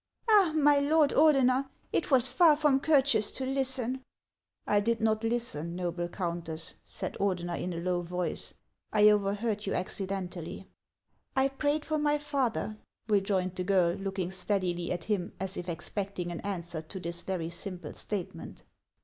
"Ah! 0.31 0.51
my 0.55 0.79
lord 0.79 1.11
Ordener, 1.11 1.69
it 1.93 2.09
was 2.09 2.27
far 2.27 2.57
from 2.57 2.79
courteous 2.79 3.29
to 3.33 3.45
listen."" 3.45 4.01
I 4.65 4.79
did 4.79 4.99
not 4.99 5.23
listen, 5.23 5.75
noble 5.75 6.07
Countess," 6.07 6.73
said 6.83 7.13
Ordener 7.19 7.61
in 7.61 7.71
a 7.71 7.77
low 7.77 8.01
voice;" 8.01 8.55
I 8.91 9.09
overheard 9.09 9.67
you 9.67 9.75
accidentally."" 9.75 10.65
I 11.35 11.49
prayed 11.49 11.85
for 11.85 11.99
my 11.99 12.17
father," 12.17 12.79
rejoined 13.09 13.53
the 13.55 13.63
girl, 13.63 13.93
looking 13.95 14.31
steadily 14.31 14.91
at 14.91 15.03
him, 15.03 15.33
as 15.39 15.55
if 15.55 15.69
expecting 15.69 16.31
an 16.31 16.39
answer 16.41 16.81
to 16.81 16.99
this 16.99 17.21
very 17.21 17.51
simple 17.51 17.93
statement. 17.93 18.63